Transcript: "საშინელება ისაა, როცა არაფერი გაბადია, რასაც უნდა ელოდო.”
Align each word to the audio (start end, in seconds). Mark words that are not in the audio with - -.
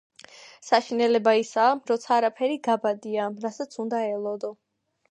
"საშინელება 0.69 1.33
ისაა, 1.41 1.75
როცა 1.91 2.17
არაფერი 2.17 2.59
გაბადია, 2.71 3.31
რასაც 3.47 3.83
უნდა 3.87 4.07
ელოდო.” 4.11 4.57